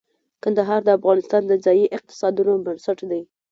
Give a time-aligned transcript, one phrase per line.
[0.43, 3.21] کندهار د افغانستان د ځایي اقتصادونو بنسټ دی.